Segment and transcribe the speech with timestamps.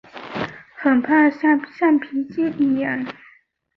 [0.79, 3.05] 很怕像橡皮筋一样